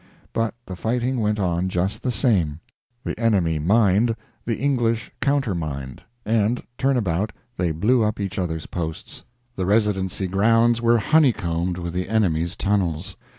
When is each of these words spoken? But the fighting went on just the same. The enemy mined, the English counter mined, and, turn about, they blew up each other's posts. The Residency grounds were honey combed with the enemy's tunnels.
But 0.33 0.55
the 0.65 0.75
fighting 0.75 1.19
went 1.19 1.39
on 1.39 1.69
just 1.69 2.01
the 2.01 2.09
same. 2.09 2.59
The 3.03 3.15
enemy 3.19 3.59
mined, 3.59 4.15
the 4.45 4.57
English 4.57 5.11
counter 5.21 5.53
mined, 5.53 6.01
and, 6.25 6.63
turn 6.79 6.97
about, 6.97 7.31
they 7.55 7.69
blew 7.71 8.01
up 8.01 8.19
each 8.19 8.39
other's 8.39 8.65
posts. 8.65 9.25
The 9.55 9.67
Residency 9.67 10.25
grounds 10.25 10.81
were 10.81 10.97
honey 10.97 11.33
combed 11.33 11.77
with 11.77 11.93
the 11.93 12.09
enemy's 12.09 12.55
tunnels. 12.55 13.15